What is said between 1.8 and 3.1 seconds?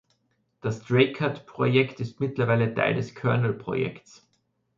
ist mittlerweile Teil